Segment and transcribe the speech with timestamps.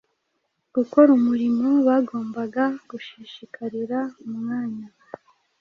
[0.75, 4.87] gukora umurimo bagombaga gushishikarira umwanya